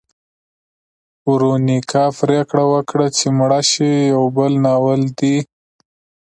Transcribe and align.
ورونیکا 1.31 2.03
پریکړه 2.19 2.63
وکړه 2.73 3.07
چې 3.17 3.27
مړه 3.39 3.61
شي 3.71 3.89
یو 4.13 4.23
بل 4.37 4.51
ناول 4.65 5.01
دی. 5.19 5.37